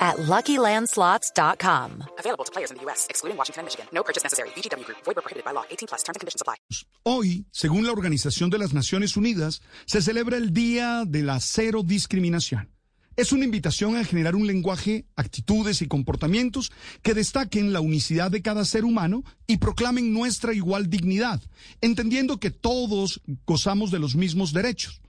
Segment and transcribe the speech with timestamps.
[0.00, 2.04] at LuckyLandSlots.com.
[2.18, 3.86] Available to players in the U.S., excluding Washington and Michigan.
[3.92, 4.48] No purchase necessary.
[4.56, 4.98] VGW Group.
[5.04, 5.64] Void prohibited by law.
[5.70, 6.02] 18 plus.
[6.02, 6.56] Terms and conditions apply.
[7.04, 11.82] Hoy, según la Organización de las Naciones Unidas, se celebra el Día de la Cero
[11.84, 12.70] Discriminación.
[13.16, 18.40] Es una invitación a generar un lenguaje, actitudes y comportamientos que destaquen la unicidad de
[18.40, 21.42] cada ser humano y proclamen nuestra igual dignidad,
[21.82, 25.02] entendiendo que todos gozamos de los mismos derechos.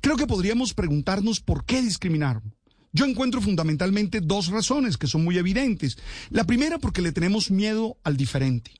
[0.00, 2.40] Creo que podríamos preguntarnos por qué discriminar.
[2.92, 5.96] Yo encuentro fundamentalmente dos razones que son muy evidentes.
[6.30, 8.72] La primera porque le tenemos miedo al diferente,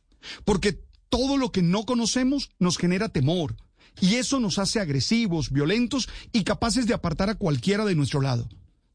[0.44, 3.56] porque todo lo que no conocemos nos genera temor
[4.00, 8.48] y eso nos hace agresivos, violentos y capaces de apartar a cualquiera de nuestro lado.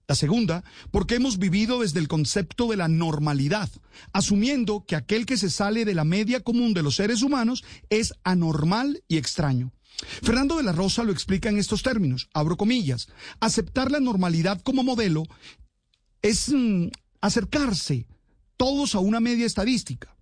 [0.08, 3.70] La segunda, porque hemos vivido desde el concepto de la normalidad,
[4.14, 8.14] asumiendo que aquel que se sale de la media común de los seres humanos es
[8.24, 9.72] anormal y extraño.
[10.22, 13.08] Fernando de la Rosa lo explica en estos términos, abro comillas,
[13.40, 15.24] aceptar la normalidad como modelo
[16.22, 16.88] es mm,
[17.22, 18.08] acercarse
[18.58, 20.16] todos a una media estadística.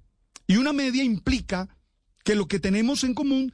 [0.47, 1.69] Y una media implica
[2.23, 3.53] que lo que tenemos en común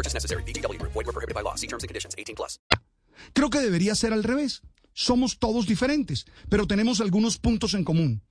[0.01, 0.43] purchase necessary.
[0.43, 0.93] VGW Group.
[0.93, 1.55] Void where prohibited by law.
[1.55, 2.15] See terms and conditions.
[2.17, 2.59] 18 plus.
[3.33, 4.61] Creo que debería ser al revés.
[4.93, 8.21] Somos todos diferentes, pero tenemos algunos puntos en común.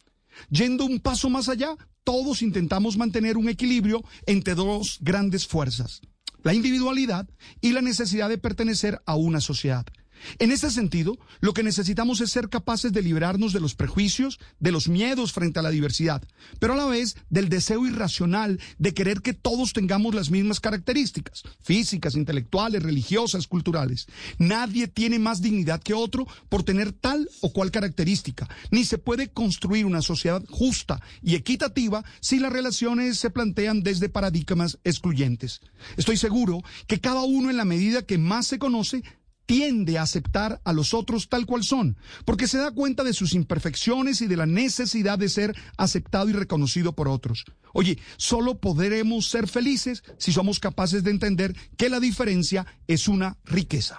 [0.50, 6.00] Yendo un paso más allá, todos intentamos mantener un equilibrio entre dos grandes fuerzas,
[6.42, 7.28] la individualidad
[7.60, 9.86] y la necesidad de pertenecer a una sociedad.
[10.38, 14.72] En ese sentido, lo que necesitamos es ser capaces de liberarnos de los prejuicios, de
[14.72, 16.22] los miedos frente a la diversidad,
[16.58, 21.42] pero a la vez del deseo irracional de querer que todos tengamos las mismas características,
[21.60, 24.06] físicas, intelectuales, religiosas, culturales.
[24.38, 29.28] Nadie tiene más dignidad que otro por tener tal o cual característica, ni se puede
[29.28, 35.60] construir una sociedad justa y equitativa si las relaciones se plantean desde paradigmas excluyentes.
[35.96, 39.02] Estoy seguro que cada uno en la medida que más se conoce
[39.50, 43.34] tiende a aceptar a los otros tal cual son, porque se da cuenta de sus
[43.34, 47.44] imperfecciones y de la necesidad de ser aceptado y reconocido por otros.
[47.72, 53.38] Oye, solo podremos ser felices si somos capaces de entender que la diferencia es una
[53.44, 53.98] riqueza.